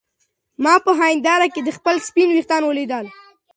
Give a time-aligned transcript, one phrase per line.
[0.63, 3.05] ما په هېنداره کې خپل سپین ويښتان ولیدل.